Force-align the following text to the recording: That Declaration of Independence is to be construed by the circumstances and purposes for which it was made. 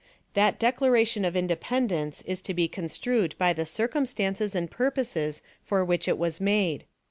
That 0.33 0.57
Declaration 0.57 1.23
of 1.25 1.35
Independence 1.35 2.23
is 2.23 2.41
to 2.41 2.55
be 2.55 2.67
construed 2.67 3.37
by 3.37 3.53
the 3.53 3.67
circumstances 3.67 4.55
and 4.55 4.71
purposes 4.71 5.43
for 5.61 5.85
which 5.85 6.07
it 6.07 6.17
was 6.17 6.41
made. 6.41 6.85